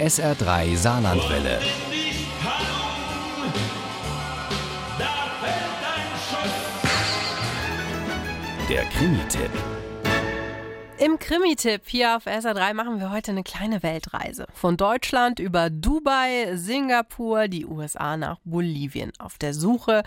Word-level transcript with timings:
SR3 0.00 0.76
Saarlandwelle. 0.76 1.60
Der 8.68 8.84
Krimi-Tipp. 8.86 9.50
Im 10.98 11.18
Krimi-Tipp 11.20 11.82
hier 11.86 12.16
auf 12.16 12.26
SR3 12.26 12.74
machen 12.74 12.98
wir 12.98 13.12
heute 13.12 13.30
eine 13.30 13.44
kleine 13.44 13.84
Weltreise. 13.84 14.46
Von 14.52 14.76
Deutschland 14.76 15.38
über 15.38 15.70
Dubai, 15.70 16.56
Singapur, 16.56 17.46
die 17.46 17.64
USA 17.64 18.16
nach 18.16 18.38
Bolivien. 18.44 19.12
Auf 19.20 19.38
der 19.38 19.54
Suche 19.54 20.02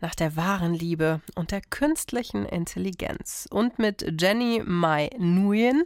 nach 0.00 0.14
der 0.14 0.36
wahren 0.36 0.74
Liebe 0.74 1.20
und 1.34 1.50
der 1.50 1.62
künstlichen 1.62 2.44
Intelligenz. 2.44 3.48
Und 3.50 3.80
mit 3.80 4.20
Jenny 4.20 4.62
Mai 4.64 5.10
Nguyen 5.18 5.84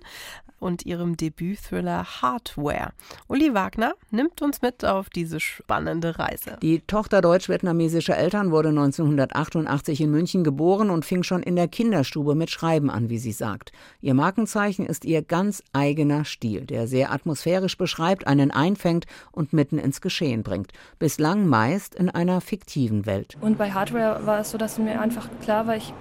und 0.59 0.87
ihrem 0.87 1.17
Debüt-Thriller 1.17 2.23
Hardware. 2.23 2.93
Uli 3.29 3.55
Wagner 3.55 3.95
nimmt 4.11 4.43
uns 4.43 4.63
mit 4.63 4.85
auf 4.85 5.11
diese 5.11 5.41
spannende 5.41 6.19
Reise. 6.19 6.59
Die 6.63 6.81
Tochter 6.81 7.21
deutsch-vietnamesischer 7.21 8.17
Eltern 8.17 8.51
wurde 8.51 8.71
1988 8.71 10.01
in 10.01 10.11
München 10.11 10.45
geboren 10.45 10.91
und 10.91 11.05
fing 11.05 11.23
schon 11.23 11.43
in 11.43 11.57
der 11.57 11.69
Kinderstube 11.69 12.35
mit 12.35 12.51
Schreiben 12.51 12.91
an, 12.91 13.09
wie 13.09 13.19
sie 13.19 13.33
sagt. 13.33 13.73
Ihr 14.01 14.15
Markenzeichen 14.15 14.87
ist 14.87 15.05
ihr 15.05 15.23
ganz 15.23 15.63
eigener 15.73 16.25
Stil, 16.25 16.67
der 16.67 16.87
sehr 16.87 17.13
atmosphärisch 17.13 17.77
beschreibt, 17.77 18.27
einen 18.27 18.51
einfängt 18.51 19.07
und 19.33 19.53
mitten 19.53 19.79
ins 19.79 20.01
Geschehen 20.01 20.43
bringt. 20.43 20.73
Bislang 20.99 21.47
meist 21.47 21.95
in 21.95 22.11
einer 22.11 22.41
fiktiven 22.41 23.07
Welt. 23.07 23.37
Und 23.41 23.59
bei 23.59 23.73
Hardware 23.73 24.27
war 24.27 24.41
es 24.41 24.51
so, 24.51 24.59
dass 24.59 24.79
mir 24.79 25.01
einfach 25.01 25.29
klar 25.43 25.67
war, 25.67 25.77
ich 25.77 25.93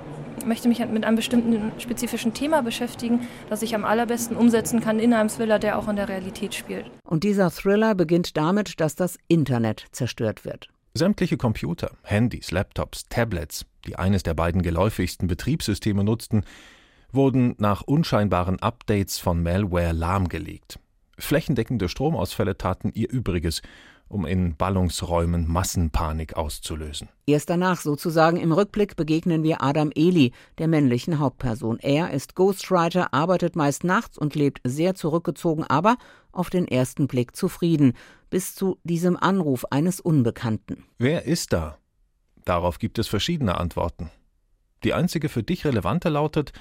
möchte 0.46 0.68
mich 0.68 0.80
mit 0.80 1.04
einem 1.04 1.16
bestimmten 1.16 1.72
spezifischen 1.80 2.34
Thema 2.34 2.62
beschäftigen, 2.62 3.28
das 3.50 3.62
ich 3.62 3.76
am 3.76 3.86
allerbesten 3.86 4.38
umsetzen 4.38 4.82
kann 4.82 5.00
in 5.00 5.14
einem 5.14 5.30
Thriller, 5.30 5.60
der 5.60 5.78
auch 5.78 5.88
in 5.88 5.96
der 5.96 6.10
Realität 6.10 6.54
spielt. 6.54 6.86
Und 7.04 7.24
dieser 7.24 7.52
Thriller 7.52 7.96
beginnt 7.96 8.38
damit, 8.38 8.80
dass 8.80 8.96
das 8.96 9.18
Internet 9.28 9.86
zerstört 9.92 10.46
wird. 10.46 10.70
Sämtliche 10.94 11.38
Computer, 11.38 11.92
Handys, 12.04 12.52
Laptops, 12.52 13.06
Tablets, 13.10 13.66
die 13.86 13.98
eines 13.98 14.24
der 14.24 14.34
beiden 14.34 14.62
geläufigsten 14.62 15.28
Betriebssysteme 15.28 16.04
nutzten, 16.04 16.46
wurden 17.12 17.56
nach 17.58 17.82
unscheinbaren 17.82 18.62
Updates 18.62 19.20
von 19.20 19.44
Malware 19.44 19.92
lahmgelegt. 19.92 20.80
Flächendeckende 21.18 21.90
Stromausfälle 21.90 22.58
taten 22.58 22.92
ihr 22.94 23.10
Übriges 23.10 23.62
um 24.08 24.26
in 24.26 24.56
Ballungsräumen 24.56 25.48
Massenpanik 25.48 26.38
auszulösen. 26.38 27.10
Erst 27.26 27.50
danach, 27.50 27.82
sozusagen 27.82 28.38
im 28.38 28.52
Rückblick, 28.52 28.96
begegnen 28.96 29.44
wir 29.44 29.62
Adam 29.62 29.92
Eli, 29.96 30.32
der 30.58 30.68
männlichen 30.68 31.20
Hauptperson. 31.20 31.80
Er 31.80 32.12
ist 32.12 32.36
Ghostwriter, 32.36 33.14
arbeitet 33.14 33.56
meist 33.56 33.84
nachts 33.84 34.18
und 34.18 34.36
lebt 34.36 34.62
sehr 34.64 34.96
zurückgezogen, 34.96 35.64
aber 35.64 35.98
auf 36.32 36.50
den 36.50 36.68
ersten 36.68 37.08
Blick 37.08 37.36
zufrieden, 37.36 37.94
bis 38.30 38.56
zu 38.56 38.78
diesem 38.84 39.18
Anruf 39.18 39.66
eines 39.72 40.00
Unbekannten. 40.00 40.84
Wer 40.98 41.26
ist 41.26 41.54
da? 41.54 41.78
Darauf 42.44 42.78
gibt 42.78 43.00
es 43.00 43.08
verschiedene 43.08 43.58
Antworten. 43.58 44.12
Die 44.84 44.94
einzige 44.94 45.30
für 45.30 45.42
dich 45.42 45.66
relevante 45.66 46.10
lautet, 46.10 46.52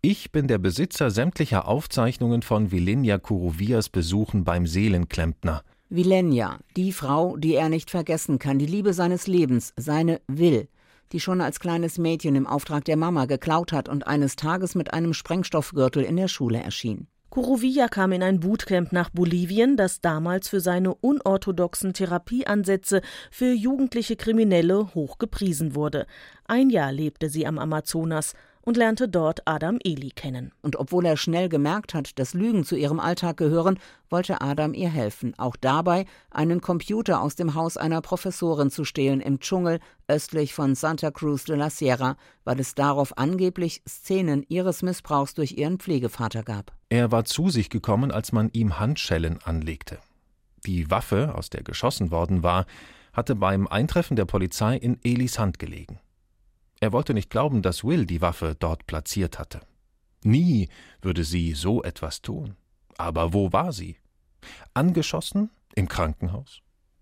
ich 0.00 0.30
bin 0.30 0.46
der 0.46 0.58
Besitzer 0.58 1.10
sämtlicher 1.10 1.66
Aufzeichnungen 1.66 2.42
von 2.42 2.70
Vilenia 2.70 3.18
Kuruvias 3.18 3.88
Besuchen 3.88 4.44
beim 4.44 4.66
Seelenklempner. 4.66 5.62
Vilenia, 5.88 6.58
die 6.76 6.92
Frau, 6.92 7.36
die 7.36 7.54
er 7.54 7.68
nicht 7.68 7.90
vergessen 7.90 8.40
kann, 8.40 8.58
die 8.58 8.66
Liebe 8.66 8.92
seines 8.92 9.28
Lebens, 9.28 9.72
seine 9.76 10.20
Will, 10.26 10.68
die 11.12 11.20
schon 11.20 11.40
als 11.40 11.60
kleines 11.60 11.96
Mädchen 11.96 12.34
im 12.34 12.46
Auftrag 12.46 12.84
der 12.84 12.96
Mama 12.96 13.26
geklaut 13.26 13.72
hat 13.72 13.88
und 13.88 14.06
eines 14.06 14.34
Tages 14.34 14.74
mit 14.74 14.92
einem 14.92 15.14
Sprengstoffgürtel 15.14 16.02
in 16.02 16.16
der 16.16 16.26
Schule 16.26 16.58
erschien. 16.58 17.06
Kurovia 17.30 17.86
kam 17.86 18.12
in 18.12 18.22
ein 18.22 18.40
Bootcamp 18.40 18.92
nach 18.92 19.10
Bolivien, 19.10 19.76
das 19.76 20.00
damals 20.00 20.48
für 20.48 20.60
seine 20.60 20.94
unorthodoxen 20.94 21.92
Therapieansätze 21.92 23.00
für 23.30 23.52
jugendliche 23.52 24.16
Kriminelle 24.16 24.94
hoch 24.94 25.18
gepriesen 25.18 25.74
wurde. 25.74 26.06
Ein 26.46 26.70
Jahr 26.70 26.90
lebte 26.90 27.28
sie 27.28 27.46
am 27.46 27.58
Amazonas 27.58 28.32
und 28.66 28.76
lernte 28.76 29.08
dort 29.08 29.46
Adam 29.46 29.78
Eli 29.82 30.10
kennen. 30.10 30.52
Und 30.60 30.76
obwohl 30.76 31.06
er 31.06 31.16
schnell 31.16 31.48
gemerkt 31.48 31.94
hat, 31.94 32.18
dass 32.18 32.34
Lügen 32.34 32.64
zu 32.64 32.76
ihrem 32.76 32.98
Alltag 32.98 33.36
gehören, 33.36 33.78
wollte 34.10 34.40
Adam 34.40 34.74
ihr 34.74 34.90
helfen, 34.90 35.34
auch 35.38 35.54
dabei, 35.56 36.04
einen 36.30 36.60
Computer 36.60 37.22
aus 37.22 37.36
dem 37.36 37.54
Haus 37.54 37.76
einer 37.76 38.02
Professorin 38.02 38.70
zu 38.70 38.84
stehlen 38.84 39.20
im 39.20 39.38
Dschungel 39.38 39.78
östlich 40.08 40.52
von 40.52 40.74
Santa 40.74 41.12
Cruz 41.12 41.44
de 41.44 41.56
la 41.56 41.70
Sierra, 41.70 42.16
weil 42.44 42.58
es 42.58 42.74
darauf 42.74 43.16
angeblich 43.16 43.82
Szenen 43.88 44.44
ihres 44.48 44.82
Missbrauchs 44.82 45.34
durch 45.34 45.52
ihren 45.52 45.78
Pflegevater 45.78 46.42
gab. 46.42 46.72
Er 46.88 47.12
war 47.12 47.24
zu 47.24 47.50
sich 47.50 47.70
gekommen, 47.70 48.10
als 48.10 48.32
man 48.32 48.50
ihm 48.52 48.80
Handschellen 48.80 49.38
anlegte. 49.44 50.00
Die 50.66 50.90
Waffe, 50.90 51.36
aus 51.36 51.50
der 51.50 51.62
geschossen 51.62 52.10
worden 52.10 52.42
war, 52.42 52.66
hatte 53.12 53.36
beim 53.36 53.68
Eintreffen 53.68 54.16
der 54.16 54.24
Polizei 54.24 54.76
in 54.76 54.98
Elis 55.04 55.38
Hand 55.38 55.60
gelegen. 55.60 56.00
Er 56.80 56.92
wollte 56.92 57.14
nicht 57.14 57.30
glauben, 57.30 57.62
dass 57.62 57.84
Will 57.84 58.06
die 58.06 58.20
Waffe 58.20 58.56
dort 58.58 58.86
platziert 58.86 59.38
hatte. 59.38 59.60
Nie 60.22 60.68
würde 61.00 61.24
sie 61.24 61.52
so 61.52 61.82
etwas 61.82 62.22
tun. 62.22 62.56
Aber 62.98 63.32
wo 63.32 63.52
war 63.52 63.72
sie? 63.72 63.96
Angeschossen? 64.74 65.50
Im 65.74 65.88
Krankenhaus? 65.88 66.60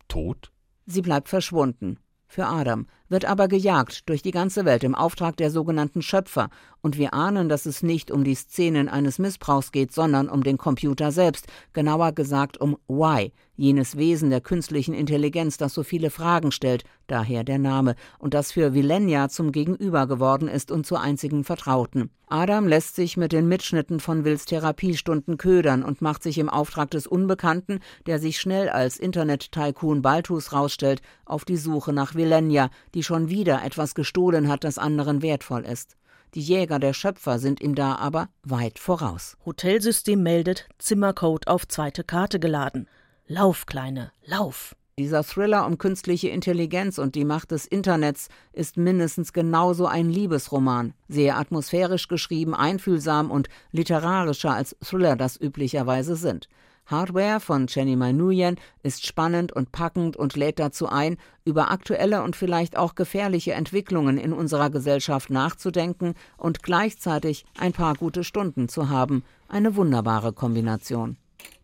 Tot? 0.09 0.53
Sie 0.87 1.03
bleibt 1.03 1.29
verschwunden. 1.29 1.99
Für 2.27 2.47
Adam, 2.47 2.89
wird 3.09 3.25
aber 3.25 3.48
gejagt 3.48 4.09
durch 4.09 4.22
die 4.22 4.31
ganze 4.31 4.65
Welt 4.65 4.84
im 4.84 4.94
Auftrag 4.94 5.37
der 5.37 5.50
sogenannten 5.50 6.03
Schöpfer, 6.03 6.48
und 6.84 6.98
wir 6.98 7.15
ahnen, 7.15 7.48
dass 7.48 7.65
es 7.65 7.82
nicht 7.82 8.10
um 8.10 8.25
die 8.25 8.34
Szenen 8.34 8.91
eines 8.91 9.19
Missbrauchs 9.19 9.72
geht, 9.72 9.91
sondern 9.91 10.28
um 10.28 10.42
den 10.42 10.59
Computer 10.59 11.12
selbst, 11.12 11.47
genauer 11.72 12.12
gesagt 12.12 12.60
um 12.60 12.76
Y, 12.91 13.32
jenes 13.56 13.97
Wesen 13.97 14.28
der 14.28 14.42
künstlichen 14.42 14.92
Intelligenz, 14.92 15.56
das 15.56 15.72
so 15.72 15.82
viele 15.82 16.10
Fragen 16.10 16.53
stellt, 16.53 16.84
daher 17.06 17.42
der 17.42 17.59
Name, 17.59 17.94
und 18.19 18.34
das 18.34 18.53
für 18.53 18.75
Vilenia 18.75 19.31
zum 19.31 19.50
Gegenüber 19.50 20.06
geworden 20.06 20.47
ist 20.47 20.71
und 20.71 20.84
zur 20.84 21.00
einzigen 21.00 21.42
Vertrauten. 21.42 22.10
Adam 22.26 22.66
lässt 22.66 22.97
sich 22.97 23.16
mit 23.16 23.32
den 23.32 23.48
Mitschnitten 23.48 24.00
von 24.00 24.25
Wills 24.25 24.44
Therapiestunden 24.44 25.38
ködern 25.38 25.82
und 25.82 26.03
macht 26.03 26.22
sich 26.22 26.36
im 26.38 26.48
Auftrag 26.48 26.91
des 26.91 27.06
Unbekannten, 27.06 27.81
der 28.06 28.19
sich 28.19 28.38
schnell 28.38 28.69
als 28.69 28.98
Internet-Tycoon 28.98 30.03
Baltus 30.03 30.53
rausstellt, 30.53 31.00
auf 31.25 31.44
die 31.44 31.56
Suche 31.56 31.92
nach 31.92 32.15
Vilenia, 32.15 32.71
die 32.94 33.03
schon 33.03 33.28
wieder 33.28 33.62
etwas 33.65 33.94
gestohlen 33.94 34.49
hat, 34.49 34.65
das 34.65 34.78
anderen 34.78 35.21
wertvoll 35.21 35.65
ist. 35.65 35.97
Die 36.34 36.41
Jäger 36.41 36.78
der 36.78 36.94
Schöpfer 36.94 37.38
sind 37.38 37.60
ihm 37.60 37.75
da 37.75 37.94
aber 37.97 38.28
weit 38.43 38.78
voraus. 38.78 39.37
Hotelsystem 39.44 40.22
meldet, 40.22 40.69
Zimmercode 40.78 41.47
auf 41.47 41.69
zweite 41.69 42.03
Karte 42.03 42.41
geladen. 42.41 42.88
Lauf, 43.27 43.66
Kleine, 43.66 44.10
lauf. 44.25 44.75
Dieser 44.99 45.25
Thriller 45.25 45.66
um 45.66 45.78
künstliche 45.78 46.28
Intelligenz 46.28 46.99
und 46.99 47.16
die 47.16 47.25
Macht 47.25 47.50
des 47.50 47.66
Internets 47.66 48.28
ist 48.53 48.77
mindestens 48.77 49.33
genauso 49.33 49.87
ein 49.87 50.09
Liebesroman, 50.09 50.94
sehr 51.09 51.37
atmosphärisch 51.37 52.06
geschrieben, 52.06 52.54
einfühlsam 52.54 53.33
und 53.33 53.49
literarischer 53.72 54.54
als 54.54 54.77
Thriller 54.81 55.16
das 55.16 55.41
üblicherweise 55.41 56.15
sind. 56.15 56.49
Hardware 56.87 57.41
von 57.41 57.67
Jenny 57.69 57.97
Nguyen 57.97 58.56
ist 58.83 59.06
spannend 59.06 59.53
und 59.53 59.72
packend 59.72 60.17
und 60.17 60.37
lädt 60.37 60.59
dazu 60.59 60.89
ein, 60.89 61.17
über 61.45 61.71
aktuelle 61.71 62.22
und 62.22 62.37
vielleicht 62.37 62.77
auch 62.77 62.95
gefährliche 62.95 63.53
Entwicklungen 63.53 64.19
in 64.19 64.33
unserer 64.33 64.71
Gesellschaft 64.71 65.31
nachzudenken 65.31 66.15
und 66.37 66.62
gleichzeitig 66.62 67.45
ein 67.59 67.72
paar 67.72 67.95
gute 67.95 68.25
Stunden 68.25 68.69
zu 68.69 68.91
haben. 68.91 69.25
Eine 69.49 69.77
wunderbare 69.77 70.33
Kombination. 70.33 71.17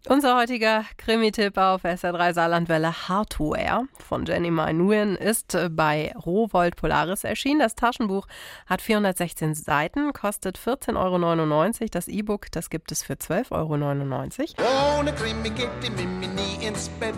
Unser 0.08 0.36
heutiger 0.36 0.84
Krimi-Tipp 0.96 1.58
auf 1.58 1.84
SR3 1.84 2.32
Saarlandwelle 2.32 3.08
Hardware 3.08 3.82
von 3.98 4.24
Jenny 4.24 4.50
Nguyen 4.50 5.14
ist 5.14 5.56
bei 5.70 6.12
Rowold 6.16 6.76
Polaris 6.76 7.22
erschienen. 7.22 7.60
Das 7.60 7.74
Taschenbuch 7.74 8.26
hat 8.66 8.80
416 8.80 9.54
Seiten, 9.54 10.12
kostet 10.14 10.58
14,99 10.58 10.96
Euro. 10.96 11.88
Das 11.92 12.08
E-Book, 12.08 12.50
das 12.50 12.70
gibt 12.70 12.92
es 12.92 13.02
für 13.02 13.12
12,99 13.12 14.58
Euro. 14.58 14.98
Ohne 15.00 15.12
Krimi 15.12 15.50
geht 15.50 15.68
die 15.82 15.90
Mimi 15.90 16.28
nie 16.28 16.66
ins 16.66 16.88
Bett. 16.88 17.14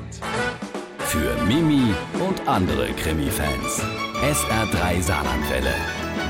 Für 0.98 1.34
Mimi 1.44 1.94
und 2.26 2.48
andere 2.48 2.88
Krimi-Fans. 2.88 3.80
SR3 4.22 5.00
Saarlandwelle. 5.00 5.74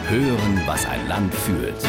Hören, 0.08 0.62
was 0.66 0.86
ein 0.86 1.08
Land 1.08 1.34
fühlt. 1.34 1.82